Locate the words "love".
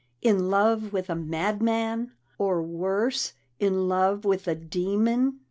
0.49-0.91, 3.87-4.25